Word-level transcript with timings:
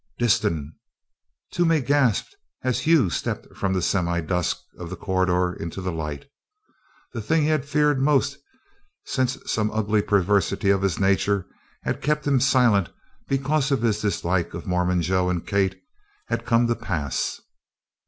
"Disston!" 0.17 0.73
Toomey 1.51 1.79
gasped 1.79 2.35
as 2.63 2.79
Hugh 2.79 3.11
stepped 3.11 3.55
from 3.55 3.73
the 3.73 3.83
semidusk 3.83 4.57
of 4.79 4.89
the 4.89 4.95
corridor 4.95 5.53
into 5.53 5.79
the 5.79 5.91
light. 5.91 6.27
The 7.13 7.21
thing 7.21 7.43
he 7.43 7.49
had 7.49 7.65
feared 7.67 8.01
most 8.01 8.39
since 9.05 9.37
some 9.45 9.69
ugly 9.69 10.01
perversity 10.01 10.71
of 10.71 10.81
his 10.81 10.99
nature 10.99 11.45
had 11.83 12.01
kept 12.01 12.25
him 12.25 12.39
silent 12.39 12.89
because 13.27 13.69
of 13.69 13.83
his 13.83 14.01
dislike 14.01 14.55
of 14.55 14.65
Mormon 14.65 15.03
Joe 15.03 15.29
and 15.29 15.45
Kate 15.45 15.79
had 16.29 16.47
come 16.47 16.65
to 16.65 16.75
pass. 16.75 17.39